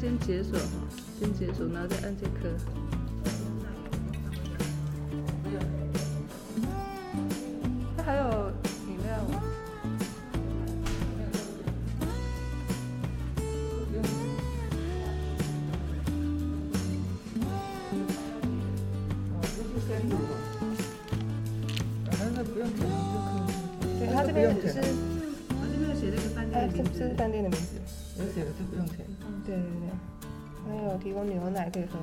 [0.00, 0.64] 先解锁哈，
[1.18, 2.48] 先解锁，然后再按这颗。
[7.96, 8.52] 它还有
[8.86, 9.08] 饮料
[22.36, 23.98] 那不用钱就可以。
[23.98, 24.78] 对，它这边是，
[25.50, 27.87] 我这边有写那个饭哎，店的名字这这是，饭店的名字。
[28.18, 29.06] 有写的就不用钱。
[29.46, 29.88] 对对对，
[30.66, 31.98] 还有提供牛奶可以喝，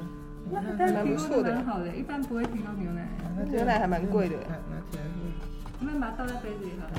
[0.52, 3.08] 那还蛮不错的蛮好的，一般不会提供牛奶。
[3.38, 5.10] 那牛奶还蛮贵的拿拿起来喝。
[5.82, 6.94] 我们把它倒在杯子里好了。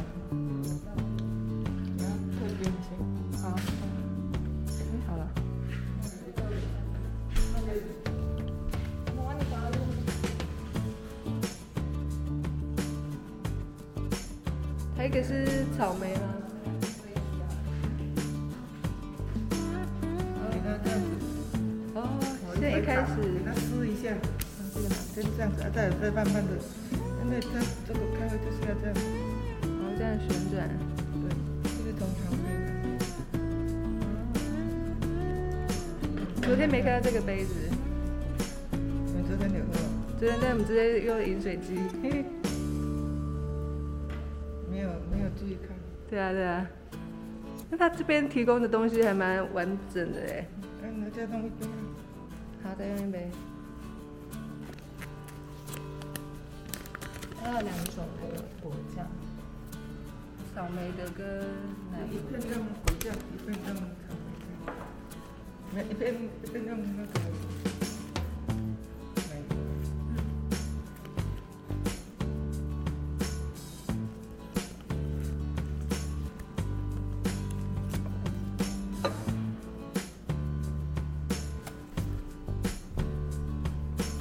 [26.17, 26.53] 慢慢的，
[27.22, 28.95] 因为它这个开会就是要这样，
[29.61, 30.67] 然后这样旋转，
[31.20, 31.29] 对，
[31.77, 32.48] 这个从旁边。
[36.41, 37.52] 昨天没看到这个杯子，
[38.73, 39.73] 你昨天有喝？
[40.18, 41.74] 昨天在我们直接用饮水机。
[44.73, 45.77] 没有没有注意看。
[46.08, 46.67] 对啊对啊，
[47.70, 50.46] 那他这边提供的东西还蛮完整的哎。
[50.83, 51.77] 哎，那再弄一杯啊。
[52.64, 53.29] 好，再用一杯。
[57.46, 59.07] 还有两种那个果酱，
[60.52, 61.24] 草莓的跟
[61.92, 63.80] 奶一片用果酱，一片用草
[64.18, 64.74] 莓酱。
[65.73, 66.12] 没一片
[66.42, 67.20] 一片用那个奶。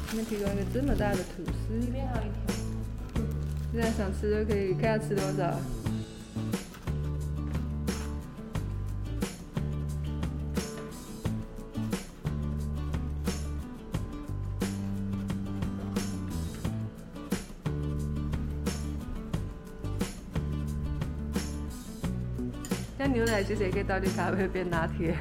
[0.07, 2.54] 他们提供一个这么大的吐司，里面还有一条。
[3.75, 5.59] 现在想吃就可以，看要吃多少。
[22.97, 25.13] 像牛奶其实也可以倒进咖啡变拿铁。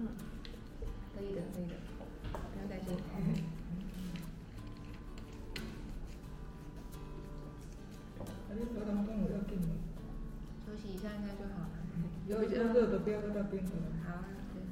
[0.00, 0.06] 嗯，
[1.16, 1.74] 可以的，可以的，
[2.30, 2.94] 不用担心。
[8.48, 9.74] 那你头当中我要进吗？
[10.64, 11.70] 休息一下应该就好了。
[12.28, 13.72] 要要热的，不要喝到冰的。
[14.06, 14.22] 好，
[14.54, 14.62] 对。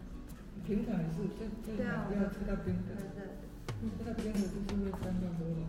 [0.64, 2.94] 平常也是，这这不要吃到冰的。
[3.98, 5.66] 吃到冰的就是会伤到喉咙。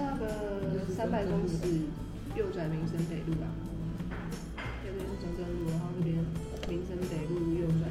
[0.00, 0.24] 下个
[0.96, 1.52] 三百公尺
[2.34, 3.52] 右转民生北路啊，
[4.80, 4.88] 对
[6.72, 7.84] 林森北路右转，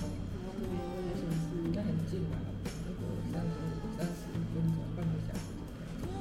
[0.00, 0.08] 然
[0.48, 2.40] 后这边我在显示那很近嘛，
[2.88, 3.52] 如果三十
[3.98, 6.16] 三十分钟半个小时就到。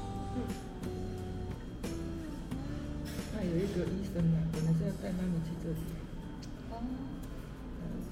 [3.31, 5.79] 那有一个医生嘛，本来是要带妈咪去这里，
[6.71, 6.75] 哦，
[7.79, 8.03] 嗯，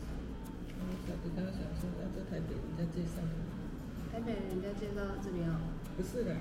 [0.80, 3.36] 我想跟他想说要在台北人家介绍的，
[4.12, 5.56] 台北人家介绍这边哦，
[5.96, 6.36] 不是的，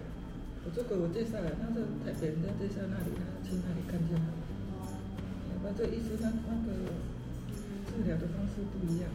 [0.65, 4.27] 我如果我介绍了，他说台北人家介绍那里，他去那里看就好。
[5.55, 6.91] 要不然这医生他那个
[7.87, 9.09] 治疗的方式不一样。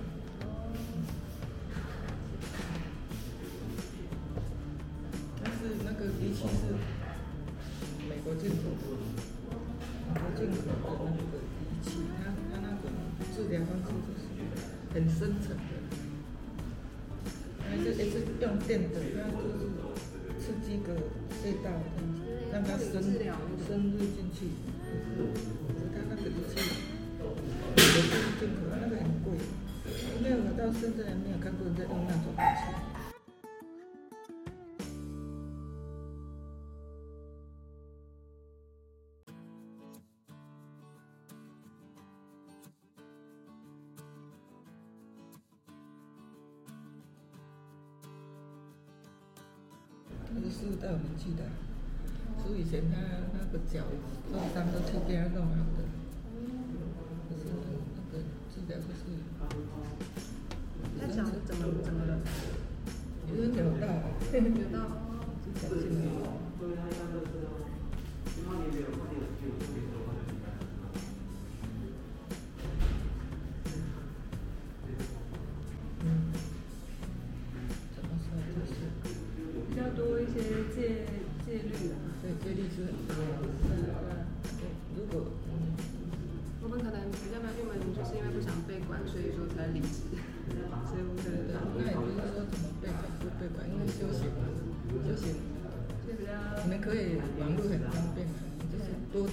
[5.43, 6.79] 但是那个仪器是
[8.07, 8.87] 美国进口的，
[10.09, 10.63] 美国进口
[11.03, 12.87] 的那个仪器，它它那种
[13.35, 14.23] 治疗方式就是
[14.93, 15.75] 很深层的，
[18.67, 19.69] 电的，它就是
[20.41, 20.94] 刺激个
[21.38, 22.17] 隧道这样子，
[22.51, 22.91] 让它深
[23.67, 24.50] 深入进去。
[25.94, 26.53] 它那个仪器，
[27.75, 27.79] 美
[28.09, 29.38] 国进口的那个很贵，
[30.19, 32.75] 因为我到现在还没有看过人家用那种仪器。
[50.35, 51.43] 那个师傅带我们去的，
[52.43, 52.99] 师傅以前他
[53.33, 53.87] 那个脚
[54.29, 55.87] 受伤都去给他弄好的，
[57.31, 57.55] 就是那
[58.11, 58.19] 个
[58.51, 59.01] 治疗就是，
[60.99, 62.19] 他脚是怎么怎么了？
[63.27, 63.87] 就是扭到，
[64.33, 64.39] 有
[64.71, 64.77] 到
[65.41, 66.05] 就脚进来。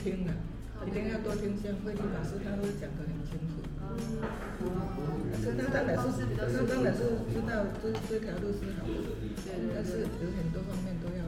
[0.03, 0.35] 听啊，
[0.87, 3.63] 一定要多听像慧律法师他会讲得很清楚。
[5.39, 7.01] 是他当然是，他当然是
[7.31, 8.93] 知道这这条路是好的，
[9.75, 11.23] 但是有很多方面都要。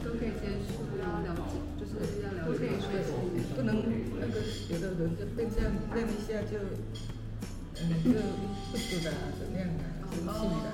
[0.00, 1.92] 都可以接触，要了解，就是
[2.22, 2.80] 要了都可以解。
[2.80, 3.12] 学习。
[3.54, 3.76] 不能
[4.18, 4.40] 那个
[4.70, 6.56] 有的人就变这样练一下就，
[7.76, 8.16] 嗯，就
[8.72, 10.66] 不知道怎么样啊，生气啦，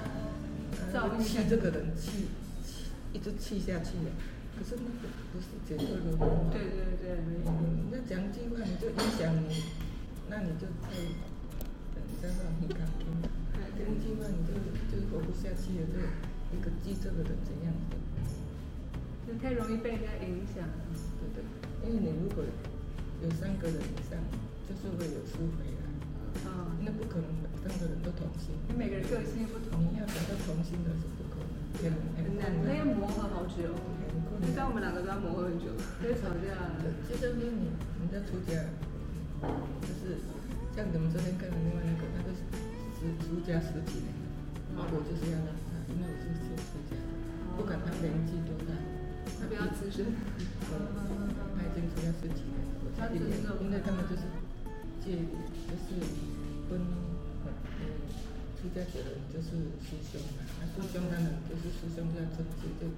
[0.95, 2.29] 啊，气这个人气
[2.63, 2.69] 气
[3.13, 4.11] 一直气下去啊。
[4.55, 6.55] 可是那个不是解脱的方法。
[6.55, 7.53] 对对对，没错。
[7.59, 9.63] 嗯，那讲句话你就影响你，
[10.31, 10.95] 那你就太，
[11.99, 13.11] 嗯，在那很感听，
[13.75, 14.55] 讲一句话你就
[14.89, 15.99] 就活不下去了，就
[16.55, 17.99] 一个记这个人怎样的。
[19.27, 20.85] 就太容易被人家影响了。
[21.19, 21.43] 对对，
[21.83, 22.45] 因为你如果
[23.23, 24.21] 有三个人以上，
[24.69, 25.75] 就是会有思维
[26.47, 27.27] 啊，那不可能
[27.65, 28.55] 三个人都同心。
[28.69, 31.41] 因为每个人个性不同，你要找到同心的是不可
[31.83, 33.73] 能，很很，难，那要磨合好久。
[34.41, 34.75] 就像我。
[34.75, 35.71] 们两个都要磨合很久，
[36.03, 36.51] 就会吵架。
[36.83, 37.71] 对，就像说你
[38.03, 38.59] 人家出家，
[39.87, 40.19] 就是
[40.75, 42.43] 像你们这边看的另外那个，那个是
[42.99, 44.11] 出出家十几年，
[44.75, 46.99] 然后我就是要让他，因为我是先出家，
[47.55, 48.75] 不管他年纪多大，
[49.39, 50.11] 他不要资深。
[50.11, 53.31] 他已经出家十几年，我才一年，
[53.63, 54.27] 因为他们就是
[55.07, 55.23] 戒，
[55.71, 56.03] 就是
[56.67, 56.83] 分，
[57.47, 57.55] 呃，
[58.59, 62.91] 出家的人就是师兄嘛，那师兄当然就是师兄要正戒，就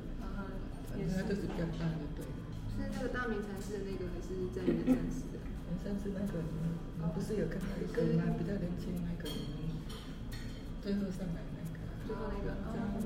[1.05, 2.33] 他就是比较大就对了。
[2.73, 5.37] 是那个大明禅师的那个，还是在你的禅师的？
[5.69, 8.37] 好像是那个，你们不是有看到一个吗？
[8.39, 9.29] 比较年轻那个，
[10.81, 13.03] 最后上来那个，最后那个，哦哦，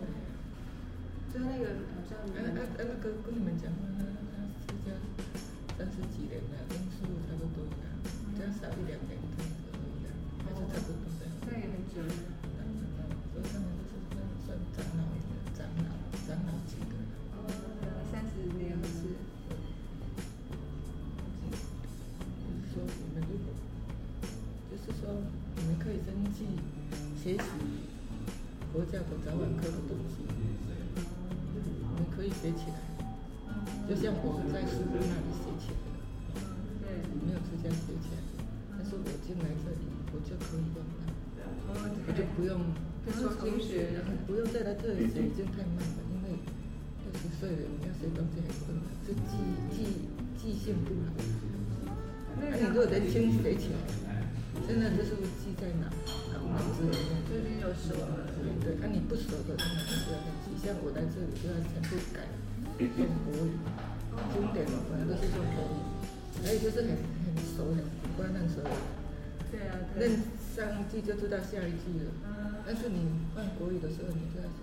[1.32, 2.68] 最后那个好像啊啊啊！
[2.78, 4.92] 那个跟你们讲话，他他出家
[5.78, 7.82] 三十几年了，跟师傅差不多了，
[8.36, 10.12] 这样少一两年可能而已啦，
[10.44, 11.24] 还是差不多的。
[11.46, 12.39] 那也很久了。
[32.60, 32.76] 起来。
[33.88, 36.44] 就像我在师傅那里写起来的，
[36.84, 38.20] 对，没有出家学起来，
[38.76, 41.08] 但是我进来这里，我就可以用了，
[42.06, 42.60] 我就不用。
[43.00, 46.36] 不用再来这里写，已经太慢了，因为
[47.02, 49.40] 六十岁了，你要写东西很困难，就记
[49.72, 50.06] 记
[50.38, 51.18] 记性不好。
[52.38, 53.74] 那、你如果年轻写起
[54.06, 54.22] 来，
[54.68, 55.90] 真的就是记在脑
[56.52, 57.18] 脑子里面。
[57.26, 57.40] 对
[58.62, 60.54] 对，那、你不熟的，当然就是要练习。
[60.62, 62.29] 像我在这里就要全部改用
[62.88, 63.52] 国语，
[64.32, 65.76] 经典的本来都是用国语，
[66.44, 67.84] 还有就是很很熟很
[68.16, 68.64] 不会认熟，
[69.50, 70.16] 对啊，认
[70.56, 72.10] 上一句就知道下一句了。
[72.24, 74.60] 嗯，但是你换国语的时候，你就要是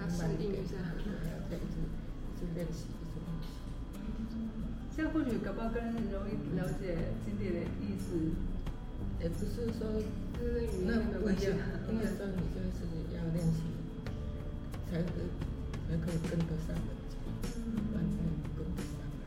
[0.00, 0.92] 要适应一下还
[1.32, 3.56] 要再一直一直练习，一直练习。
[4.96, 8.34] 这样或许搞不好更容易了解经典的意思。
[9.20, 9.88] 也不是说
[10.36, 11.46] 就是语言那没关系。
[11.46, 12.84] 不一样，因为说你就是
[13.16, 13.62] 要练习，
[14.90, 15.08] 才可
[15.88, 16.76] 才可以跟得上
[17.44, 18.18] 人家，
[18.54, 19.22] 不跟不上的。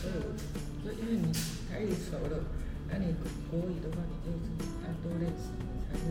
[0.00, 0.26] 所以我，
[0.84, 1.32] 就因为你
[1.70, 2.44] 台语熟了，
[2.88, 3.14] 那你
[3.50, 4.44] 国语的话，你就是
[4.84, 6.04] 要多练习，你才会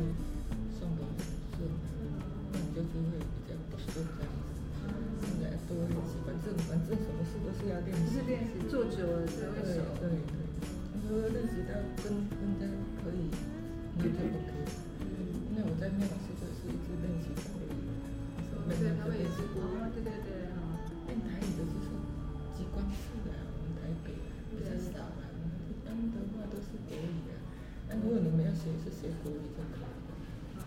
[0.80, 1.14] 送的很
[1.56, 1.68] 顺，
[2.52, 4.50] 那你就是会比较不顺这样子。
[5.22, 8.26] 现在多练习，反正反正什么事都是要练习就是。
[8.26, 9.84] 练习做久了才会对熟。
[10.00, 10.42] 对对，
[10.94, 12.64] 你说认识到跟人家
[13.04, 13.30] 可以，
[13.98, 14.18] 那就 OK。
[15.52, 17.28] 因为我在面老师就是一直练习
[18.72, 20.80] 对天他们也是国哦，对对对，哈。
[21.08, 21.92] 练台语的就是
[22.56, 24.16] 机关式啊，我们台北
[24.48, 25.28] 比较少啊，
[25.68, 27.36] 一般的话都是国语啊。
[27.92, 29.92] 那如果你们要学是学国语就可以了。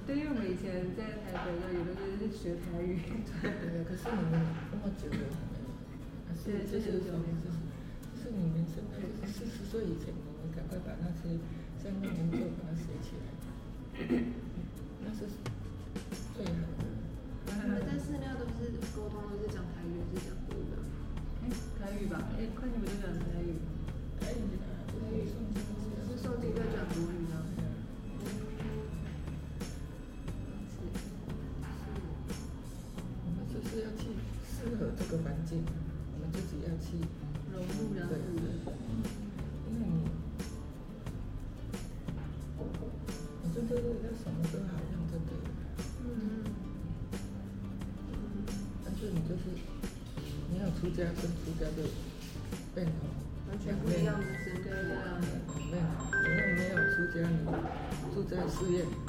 [0.04, 3.00] 对，因为我们以前在台北的有的就是学台语。
[3.40, 4.36] 对啊，可是你们
[4.68, 5.24] 那么久了，
[6.28, 7.56] 还是对就是79说就是
[8.20, 11.40] 是你们现在就是四十岁以前，你们赶快把那些
[11.80, 13.32] 相关工作把它学起来，
[15.00, 15.24] 那是
[16.36, 16.83] 最好
[18.04, 18.12] 的。
[18.12, 20.76] 你们在寺庙都是沟通都是讲台语还是讲国语啊？
[21.42, 21.48] 哎，
[21.80, 23.56] 台语吧，哎，快你们都讲台语。
[24.20, 24.56] 台语
[58.66, 59.03] Yeah.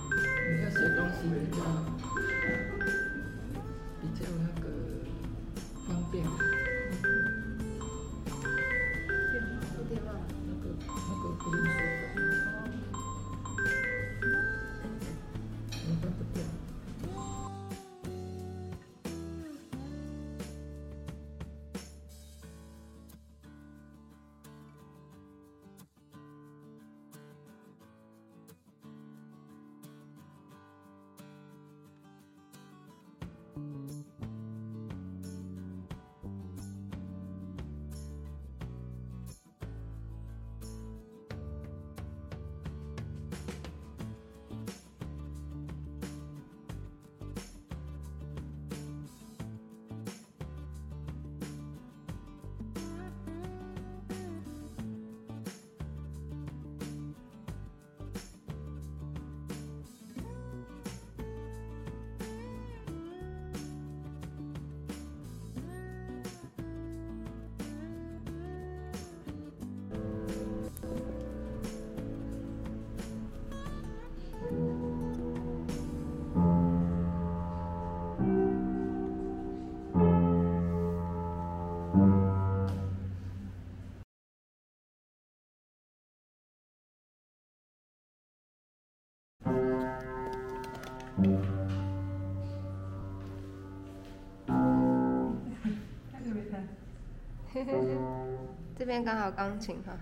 [98.78, 99.98] 这边刚好钢琴哈。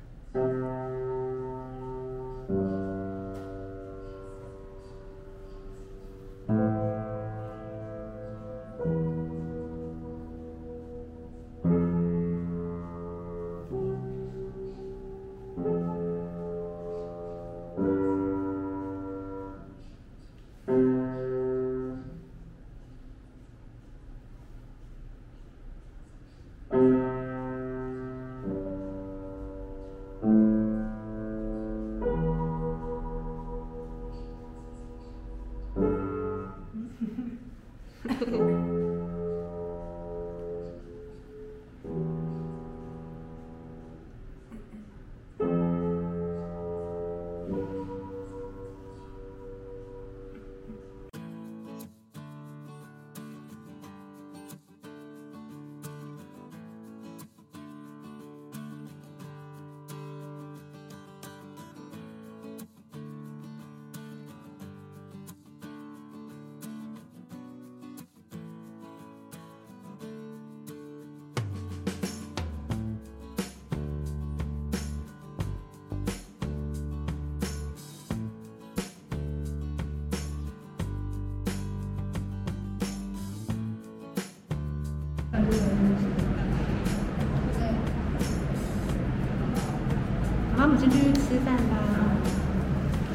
[90.90, 91.74] 去吃饭吧。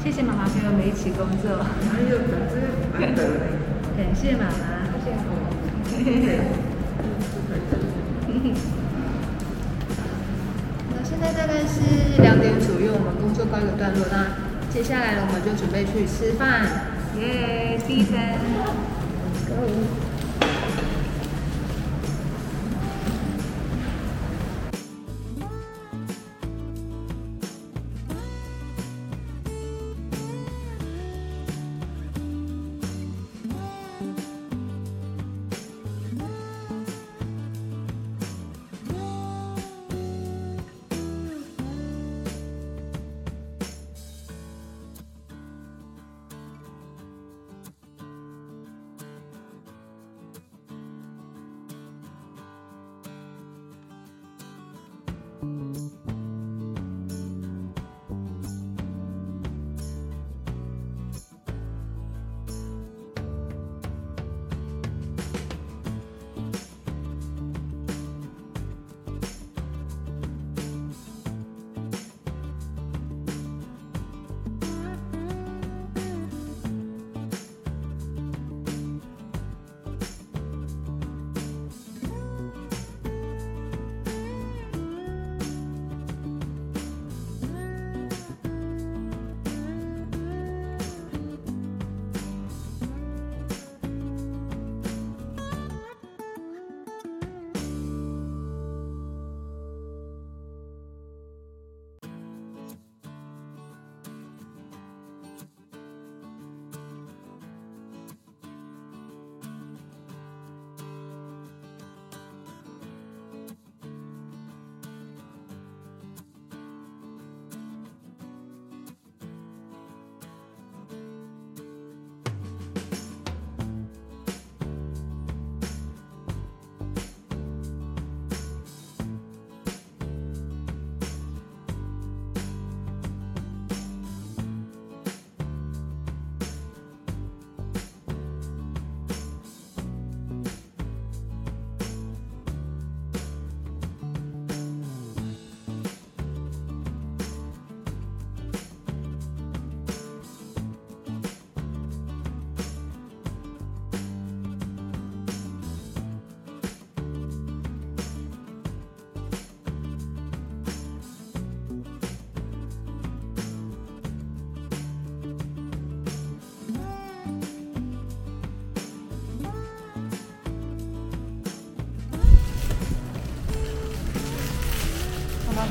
[0.03, 1.61] 谢谢妈妈陪我们一起工作，
[1.91, 2.37] 还有这个
[2.99, 3.13] 难
[3.97, 4.87] 感谢妈妈。
[5.89, 6.39] 谢谢
[10.91, 14.05] 那现在大概是两点左右，我们工作告一个段落。
[14.09, 14.27] 那
[14.71, 16.65] 接下来呢，我们就准备去吃饭。
[17.19, 18.39] 耶，第一餐
[55.49, 56.18] 我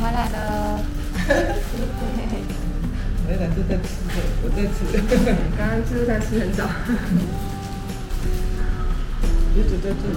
[0.09, 0.81] 回来了。
[3.27, 4.77] 回来就在吃的，我在吃，
[5.59, 6.65] 刚刚吃饭吃很早，
[9.55, 10.17] 一直在这里。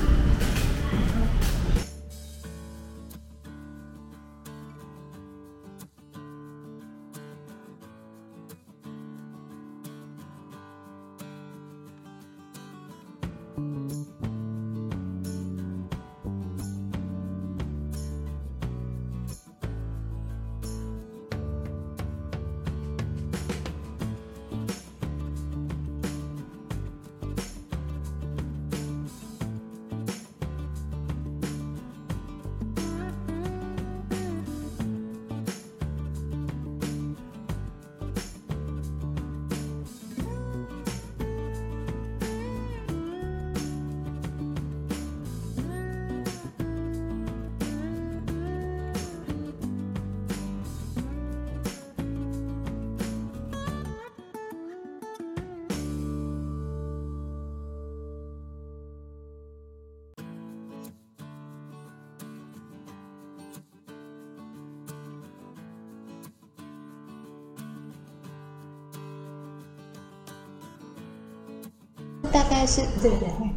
[72.31, 73.49] 大概是对对对。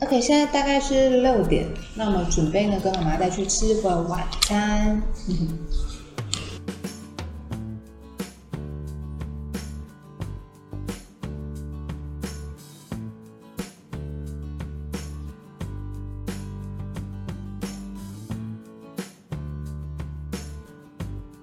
[0.00, 5.02] OK，现在大概是六点，那我们准备呢跟妈妈再去吃个晚餐。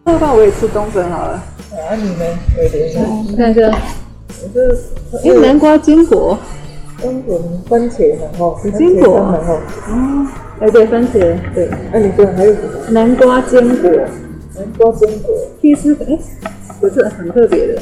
[0.06, 1.34] 那饭我也吃冬粉好了。
[1.90, 6.38] 啊，你们有点看这，我这哎，南瓜坚果，
[7.06, 7.40] 中国
[7.70, 9.60] 番茄很厚，番坚果很厚。
[10.60, 11.20] 哎对，番茄，
[11.54, 12.90] 对，哎你这还有什么？
[12.90, 13.92] 南瓜坚果，
[14.56, 16.18] 南瓜坚果，第一次哎，
[16.82, 17.82] 不是很特别的，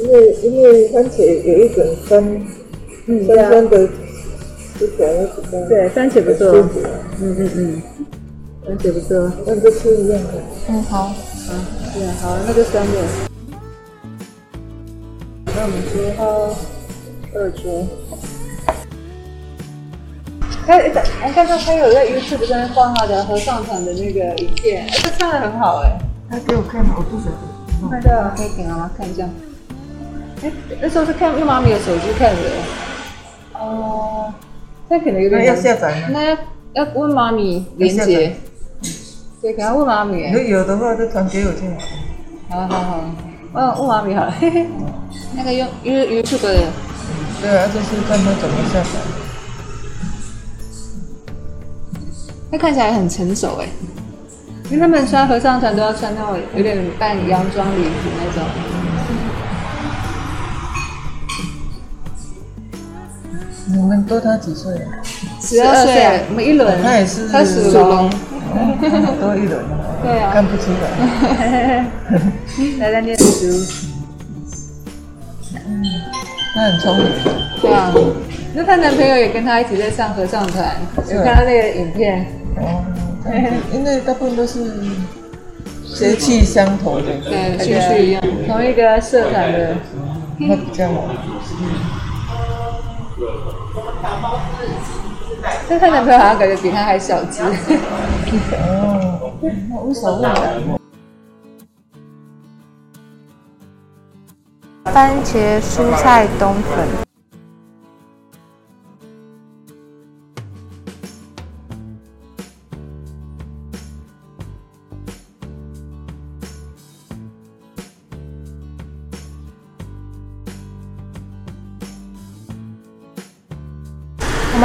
[0.00, 2.24] 因为因为番茄有一种酸
[3.06, 3.86] 嗯酸酸的，
[4.78, 6.50] 吃起来会比较对，番茄不错。
[7.20, 7.82] 嗯嗯嗯，
[8.66, 10.28] 番茄不错，那就吃一样的。
[10.70, 11.12] 嗯，好。
[11.92, 13.04] 对，好，那就三点。
[15.54, 16.56] 那我们之后
[17.34, 17.86] 二桌。
[20.66, 25.90] 他我看到他有在 YouTube 上面放他的合唱团的那个影片，哎，这唱的很好哎。
[26.30, 27.90] 他给我看，我不晓得。
[27.90, 29.28] 看到可以给妈妈看一下。
[30.42, 30.50] 哎，
[30.80, 32.40] 那时候是看用妈咪的手机看的。
[33.52, 34.32] 哦，
[34.88, 36.08] 那可能有点那要下载吗？
[36.10, 36.36] 那要
[36.72, 38.34] 要问妈咪连接。
[39.42, 40.30] 对，给他问妈咪。
[40.32, 41.60] 如果有的话，就传给我就
[42.58, 42.66] 好。
[42.66, 43.04] 好好好，
[43.52, 44.34] 问问妈咪好了。
[44.40, 44.66] 嘿 嘿，
[45.36, 46.54] 那个用 You YouTube 的，
[47.42, 48.88] 对啊，就是看他怎么下载。
[52.54, 53.66] 那看起来很成熟哎，
[54.66, 58.44] 因为他们穿合唱团都要穿那种有点扮洋装礼服那种。
[63.66, 65.02] 你们多他几岁啊？
[65.40, 68.08] 十二岁，我们一轮，他也是他属属龙，
[69.20, 69.98] 多一轮 啊。
[70.04, 71.86] 对啊看不出来。
[72.78, 73.50] 来在念书。
[76.54, 77.06] 他很聪明。
[77.60, 77.92] 对啊，
[78.54, 80.76] 那她男朋友也跟她一起在上合唱团，
[81.10, 82.24] 有看到那个影片。
[82.56, 82.84] 哦，
[83.72, 84.64] 因为大部分都是
[85.84, 89.76] 邪气相投的，对，兴趣一样，同一个社团的。
[90.36, 91.08] 他比较好。
[95.68, 97.42] 但她男朋友好像感觉比她还小只。
[97.42, 100.78] 哦，那无所谓了
[104.86, 107.13] 番茄蔬菜冬粉。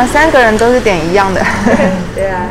[0.07, 1.41] 三个人都是点一样的。
[2.15, 2.47] 对啊，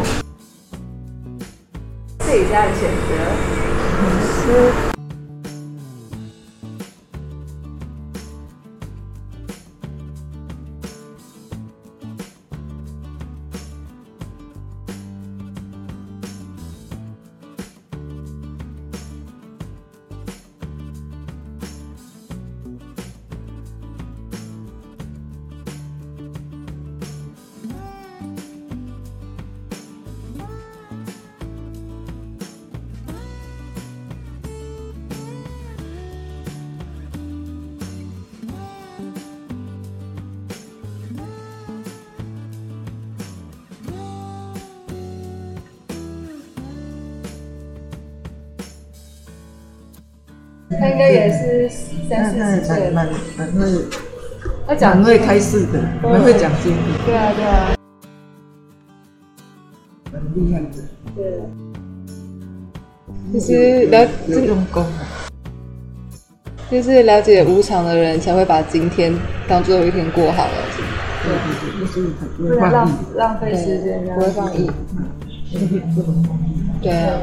[2.21, 4.88] 自己家的选择。
[52.93, 53.13] 蛮了。
[53.37, 53.85] 蛮蛮会
[54.67, 57.75] 他讲会开示的，蛮会讲经的，对啊对啊，
[60.13, 60.83] 很厉害的，
[61.17, 61.41] 对。
[63.33, 65.05] 其实了，有用功啊。
[66.71, 69.15] 就是了解无常的人才会把今天
[69.49, 70.53] 当最后一天过好了，
[71.25, 72.93] 对对对，就是不不会放逸。
[73.17, 74.71] 浪费时间，不会放逸。
[76.83, 77.21] 对啊，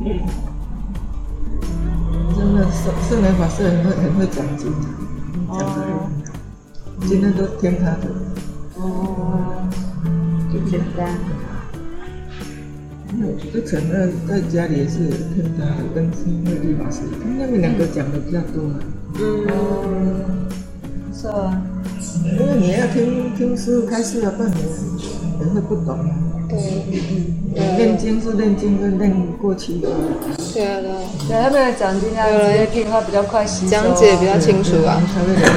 [2.40, 4.72] 真的是圣人法师很会很会讲经，
[5.46, 6.10] 讲的很好，
[7.06, 8.08] 今天都听他的。
[8.76, 9.68] 哦，
[10.50, 11.06] 就简单。
[13.52, 18.78] 就陈二在家里也是听他的，跟新慧律法师，他们两个讲的比较多嘛。
[19.18, 20.48] 嗯，
[21.10, 21.62] 不错啊。
[22.24, 24.50] 因为你要听听师傅开示啊，不然
[25.40, 26.06] 人会不懂啊。
[26.48, 26.58] 对，
[27.76, 30.52] 念经是念经，跟念过去而已。
[30.52, 30.98] 对啊，对啊。
[31.28, 35.00] 对他们的讲经啊，有人听的话比较快吸讲解比较清楚啊。
[35.14, 35.50] 才会了解。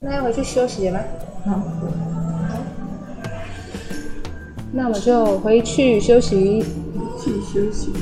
[0.00, 1.00] 那要回去休息了吗？
[1.44, 1.60] 好，
[4.72, 6.64] 那我们就回去休息。
[7.20, 7.92] 去休息。